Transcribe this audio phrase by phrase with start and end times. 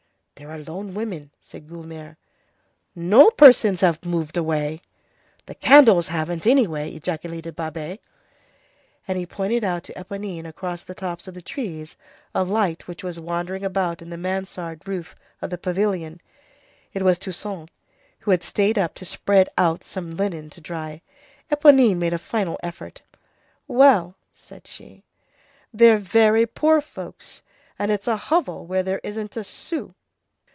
[0.35, 2.17] "There are lone women," said Guelemer.
[2.95, 4.81] "No, the persons have moved away."
[5.45, 7.99] "The candles haven't, anyway!" ejaculated Babet.
[9.07, 11.95] And he pointed out to Éponine, across the tops of the trees,
[12.33, 16.19] a light which was wandering about in the mansard roof of the pavilion.
[16.91, 17.69] It was Toussaint,
[18.21, 21.03] who had stayed up to spread out some linen to dry.
[21.51, 23.03] Éponine made a final effort.
[23.67, 25.03] "Well," said she,
[25.71, 27.43] "they're very poor folks,
[27.77, 29.93] and it's a hovel where there isn't a sou."